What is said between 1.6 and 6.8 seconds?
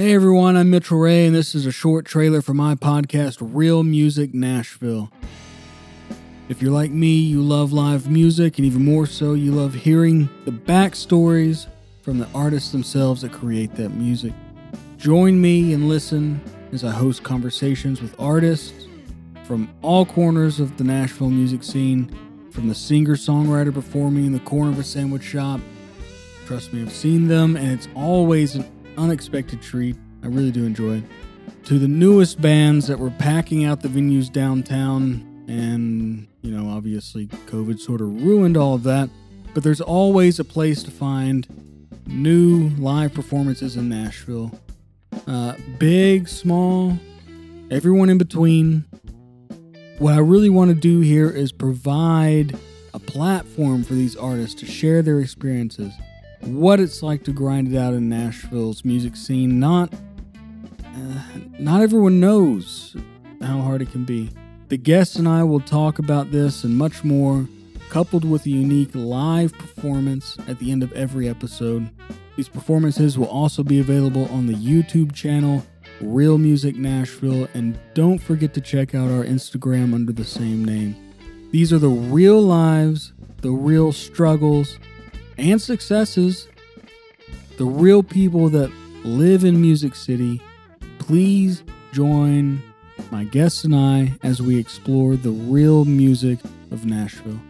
a short trailer for my podcast, Real Music Nashville. If you're